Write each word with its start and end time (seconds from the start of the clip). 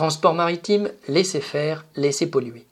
Transport 0.00 0.32
maritime, 0.32 0.88
laissez 1.08 1.42
faire, 1.42 1.84
laissez 1.94 2.26
polluer. 2.26 2.64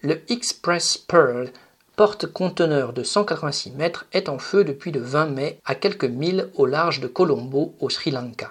Le 0.00 0.22
Express 0.32 0.96
Pearl, 0.96 1.50
porte-conteneur 1.94 2.94
de 2.94 3.02
186 3.02 3.72
mètres, 3.72 4.06
est 4.14 4.30
en 4.30 4.38
feu 4.38 4.64
depuis 4.64 4.90
le 4.90 5.02
20 5.02 5.26
mai 5.26 5.58
à 5.66 5.74
quelques 5.74 6.06
milles 6.06 6.48
au 6.54 6.64
large 6.64 7.00
de 7.00 7.06
Colombo, 7.06 7.74
au 7.80 7.90
Sri 7.90 8.10
Lanka. 8.10 8.50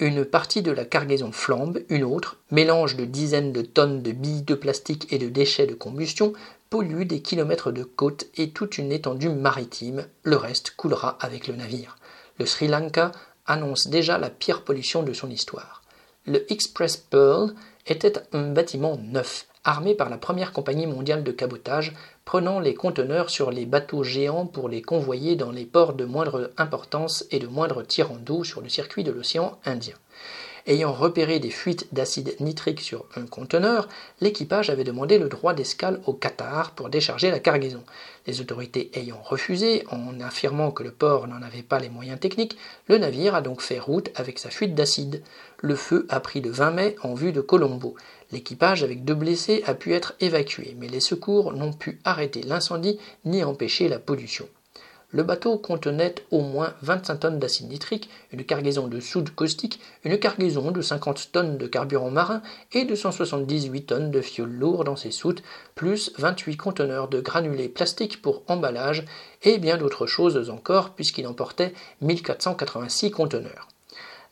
Une 0.00 0.24
partie 0.24 0.60
de 0.62 0.72
la 0.72 0.84
cargaison 0.84 1.30
flambe, 1.30 1.78
une 1.88 2.02
autre, 2.02 2.36
mélange 2.50 2.96
de 2.96 3.04
dizaines 3.04 3.52
de 3.52 3.62
tonnes 3.62 4.02
de 4.02 4.10
billes 4.10 4.42
de 4.42 4.56
plastique 4.56 5.12
et 5.12 5.18
de 5.18 5.28
déchets 5.28 5.68
de 5.68 5.74
combustion, 5.74 6.32
pollue 6.68 7.04
des 7.04 7.20
kilomètres 7.20 7.70
de 7.70 7.84
côte 7.84 8.26
et 8.34 8.50
toute 8.50 8.76
une 8.76 8.90
étendue 8.90 9.28
maritime. 9.28 10.04
Le 10.24 10.36
reste 10.36 10.72
coulera 10.76 11.16
avec 11.20 11.46
le 11.46 11.54
navire. 11.54 11.96
Le 12.40 12.44
Sri 12.44 12.66
Lanka 12.66 13.12
annonce 13.46 13.86
déjà 13.86 14.18
la 14.18 14.30
pire 14.30 14.64
pollution 14.64 15.04
de 15.04 15.12
son 15.12 15.30
histoire. 15.30 15.84
Le 16.28 16.50
Express 16.52 16.96
Pearl 16.96 17.54
était 17.86 18.14
un 18.32 18.50
bâtiment 18.50 18.98
neuf, 19.00 19.46
armé 19.62 19.94
par 19.94 20.10
la 20.10 20.18
première 20.18 20.52
compagnie 20.52 20.88
mondiale 20.88 21.22
de 21.22 21.30
cabotage, 21.30 21.94
prenant 22.24 22.58
les 22.58 22.74
conteneurs 22.74 23.30
sur 23.30 23.52
les 23.52 23.64
bateaux 23.64 24.02
géants 24.02 24.46
pour 24.46 24.68
les 24.68 24.82
convoyer 24.82 25.36
dans 25.36 25.52
les 25.52 25.64
ports 25.64 25.94
de 25.94 26.04
moindre 26.04 26.50
importance 26.56 27.24
et 27.30 27.38
de 27.38 27.46
moindre 27.46 27.84
tirant 27.84 28.16
d'eau 28.16 28.42
sur 28.42 28.60
le 28.60 28.68
circuit 28.68 29.04
de 29.04 29.12
l'océan 29.12 29.56
Indien. 29.64 29.94
Ayant 30.68 30.92
repéré 30.92 31.38
des 31.38 31.50
fuites 31.50 31.86
d'acide 31.92 32.34
nitrique 32.40 32.80
sur 32.80 33.04
un 33.14 33.26
conteneur, 33.26 33.88
l'équipage 34.20 34.68
avait 34.68 34.82
demandé 34.82 35.16
le 35.16 35.28
droit 35.28 35.54
d'escale 35.54 36.00
au 36.06 36.12
Qatar 36.12 36.72
pour 36.72 36.88
décharger 36.88 37.30
la 37.30 37.38
cargaison. 37.38 37.84
Les 38.26 38.40
autorités 38.40 38.90
ayant 38.94 39.22
refusé, 39.22 39.84
en 39.92 40.18
affirmant 40.18 40.72
que 40.72 40.82
le 40.82 40.90
port 40.90 41.28
n'en 41.28 41.40
avait 41.40 41.62
pas 41.62 41.78
les 41.78 41.88
moyens 41.88 42.18
techniques, 42.18 42.58
le 42.88 42.98
navire 42.98 43.36
a 43.36 43.42
donc 43.42 43.60
fait 43.60 43.78
route 43.78 44.10
avec 44.16 44.40
sa 44.40 44.50
fuite 44.50 44.74
d'acide. 44.74 45.22
Le 45.60 45.76
feu 45.76 46.04
a 46.08 46.18
pris 46.18 46.40
le 46.40 46.50
20 46.50 46.70
mai 46.72 46.96
en 47.04 47.14
vue 47.14 47.30
de 47.30 47.40
Colombo. 47.40 47.94
L'équipage 48.32 48.82
avec 48.82 49.04
deux 49.04 49.14
blessés 49.14 49.62
a 49.66 49.74
pu 49.74 49.94
être 49.94 50.14
évacué, 50.18 50.74
mais 50.80 50.88
les 50.88 50.98
secours 50.98 51.52
n'ont 51.52 51.74
pu 51.74 52.00
arrêter 52.02 52.42
l'incendie 52.42 52.98
ni 53.24 53.44
empêcher 53.44 53.88
la 53.88 54.00
pollution. 54.00 54.48
Le 55.10 55.22
bateau 55.22 55.56
contenait 55.56 56.16
au 56.32 56.40
moins 56.40 56.74
25 56.82 57.16
tonnes 57.20 57.38
d'acide 57.38 57.68
nitrique, 57.68 58.10
une 58.32 58.44
cargaison 58.44 58.88
de 58.88 58.98
soude 58.98 59.30
caustique, 59.30 59.80
une 60.02 60.18
cargaison 60.18 60.72
de 60.72 60.82
50 60.82 61.30
tonnes 61.30 61.58
de 61.58 61.66
carburant 61.68 62.10
marin 62.10 62.42
et 62.72 62.84
de 62.84 62.94
178 62.96 63.86
tonnes 63.86 64.10
de 64.10 64.20
fioul 64.20 64.50
lourd 64.50 64.82
dans 64.82 64.96
ses 64.96 65.12
soutes, 65.12 65.44
plus 65.76 66.12
28 66.18 66.56
conteneurs 66.56 67.06
de 67.06 67.20
granulés 67.20 67.68
plastiques 67.68 68.20
pour 68.20 68.42
emballage 68.48 69.04
et 69.44 69.58
bien 69.58 69.76
d'autres 69.76 70.06
choses 70.06 70.50
encore 70.50 70.90
puisqu'il 70.90 71.28
emportait 71.28 71.72
1486 72.00 73.12
conteneurs. 73.12 73.68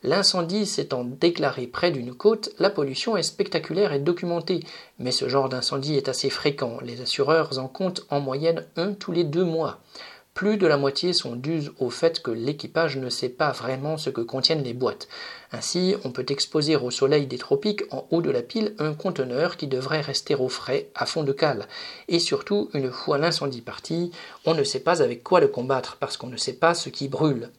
L'incendie 0.03 0.67
s'étant 0.67 1.03
déclaré 1.03 1.65
près 1.65 1.89
d'une 1.89 2.13
côte, 2.13 2.51
la 2.59 2.69
pollution 2.69 3.17
est 3.17 3.23
spectaculaire 3.23 3.91
et 3.91 3.99
documentée, 3.99 4.59
mais 4.99 5.11
ce 5.11 5.27
genre 5.27 5.49
d'incendie 5.49 5.95
est 5.95 6.09
assez 6.09 6.29
fréquent. 6.29 6.77
Les 6.83 7.01
assureurs 7.01 7.57
en 7.57 7.67
comptent 7.67 8.05
en 8.09 8.19
moyenne 8.19 8.67
un 8.75 8.93
tous 8.93 9.11
les 9.11 9.23
deux 9.23 9.45
mois. 9.45 9.79
Plus 10.35 10.57
de 10.57 10.67
la 10.67 10.75
moitié 10.75 11.13
sont 11.13 11.37
dues 11.37 11.69
au 11.79 11.89
fait 11.89 12.21
que 12.21 12.29
l'équipage 12.29 12.97
ne 12.97 13.09
sait 13.09 13.29
pas 13.29 13.53
vraiment 13.53 13.95
ce 13.95 14.09
que 14.09 14.19
contiennent 14.19 14.63
les 14.63 14.73
boîtes. 14.73 15.07
Ainsi, 15.53 15.95
on 16.03 16.11
peut 16.11 16.25
exposer 16.27 16.75
au 16.75 16.91
soleil 16.91 17.25
des 17.25 17.37
tropiques 17.37 17.83
en 17.89 18.05
haut 18.11 18.21
de 18.21 18.31
la 18.31 18.41
pile 18.41 18.75
un 18.77 18.93
conteneur 18.93 19.55
qui 19.55 19.67
devrait 19.67 20.01
rester 20.01 20.35
au 20.35 20.49
frais, 20.49 20.89
à 20.93 21.05
fond 21.05 21.23
de 21.23 21.31
cale. 21.31 21.69
Et 22.09 22.19
surtout, 22.19 22.69
une 22.73 22.91
fois 22.91 23.17
l'incendie 23.17 23.61
parti, 23.61 24.11
on 24.45 24.53
ne 24.53 24.65
sait 24.65 24.81
pas 24.81 25.01
avec 25.01 25.23
quoi 25.23 25.39
le 25.39 25.47
combattre 25.47 25.95
parce 26.01 26.17
qu'on 26.17 26.27
ne 26.27 26.35
sait 26.35 26.59
pas 26.59 26.73
ce 26.73 26.89
qui 26.89 27.07
brûle. 27.07 27.49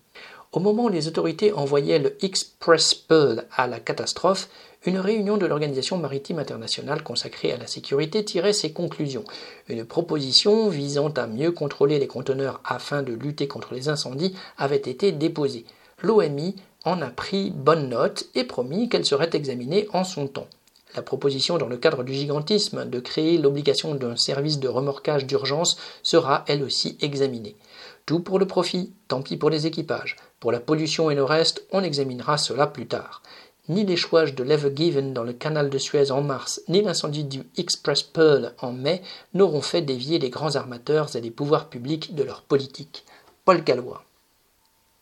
Au 0.57 0.59
moment 0.59 0.85
où 0.85 0.89
les 0.89 1.07
autorités 1.07 1.53
envoyaient 1.53 1.99
le 1.99 2.17
Express 2.25 2.95
Pearl 2.95 3.45
à 3.55 3.67
la 3.67 3.79
catastrophe, 3.79 4.49
une 4.87 4.99
réunion 4.99 5.37
de 5.37 5.45
l'Organisation 5.45 5.99
maritime 5.99 6.39
internationale 6.39 7.03
consacrée 7.03 7.53
à 7.53 7.59
la 7.59 7.67
sécurité 7.67 8.25
tirait 8.25 8.55
ses 8.55 8.73
conclusions. 8.73 9.25
Une 9.69 9.85
proposition 9.85 10.71
visant 10.71 11.11
à 11.11 11.27
mieux 11.27 11.53
contrôler 11.53 11.99
les 11.99 12.07
conteneurs 12.07 12.63
afin 12.65 13.03
de 13.03 13.13
lutter 13.13 13.47
contre 13.49 13.75
les 13.75 13.91
incendies 13.91 14.35
avait 14.57 14.77
été 14.77 15.13
déposée. 15.13 15.67
L'OMI 16.03 16.57
en 16.87 17.03
a 17.03 17.11
pris 17.11 17.51
bonne 17.51 17.91
note 17.91 18.25
et 18.35 18.45
promis 18.45 18.89
qu'elle 18.89 19.05
serait 19.05 19.29
examinée 19.35 19.87
en 19.93 20.05
son 20.05 20.27
temps. 20.27 20.49
La 20.97 21.03
proposition 21.03 21.59
dans 21.59 21.69
le 21.69 21.77
cadre 21.77 22.05
du 22.05 22.15
gigantisme 22.15 22.89
de 22.89 23.01
créer 23.01 23.37
l'obligation 23.37 23.95
d'un 23.95 24.17
service 24.17 24.59
de 24.59 24.69
remorquage 24.69 25.27
d'urgence 25.27 25.77
sera 26.03 26.43
elle 26.49 26.63
aussi 26.63 26.97
examinée. 27.03 27.55
Tout 28.07 28.21
pour 28.21 28.39
le 28.39 28.47
profit, 28.47 28.95
tant 29.07 29.21
pis 29.21 29.37
pour 29.37 29.51
les 29.51 29.67
équipages. 29.67 30.17
Pour 30.41 30.53
la 30.53 30.61
pollution 30.61 31.11
et 31.11 31.15
le 31.15 31.23
reste, 31.23 31.67
on 31.71 31.83
examinera 31.83 32.39
cela 32.39 32.67
plus 32.67 32.87
tard. 32.87 33.23
Ni 33.69 33.85
l'échouage 33.85 34.35
de 34.35 34.43
l'Ever 34.43 34.73
Given 34.75 35.13
dans 35.13 35.25
le 35.25 35.35
canal 35.35 35.69
de 35.69 35.77
Suez 35.77 36.11
en 36.11 36.23
mars, 36.23 36.63
ni 36.69 36.81
l'incendie 36.81 37.25
du 37.25 37.43
Express 37.59 38.03
Pearl 38.03 38.55
en 38.63 38.73
mai 38.73 39.03
n'auront 39.35 39.61
fait 39.61 39.83
dévier 39.83 40.19
les 40.19 40.31
grands 40.31 40.57
armateurs 40.57 41.15
et 41.15 41.21
les 41.21 41.31
pouvoirs 41.31 41.69
publics 41.69 42.15
de 42.15 42.23
leur 42.23 42.41
politique. 42.41 43.05
Paul 43.45 43.63
Gallois. 43.63 44.03